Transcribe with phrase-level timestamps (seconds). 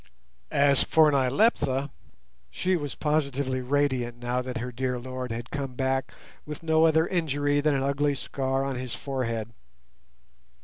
[0.49, 1.91] As for Nyleptha,
[2.49, 6.11] she was positively radiant now that "her dear lord" had come back
[6.43, 9.51] with no other injury than an ugly scar on his forehead.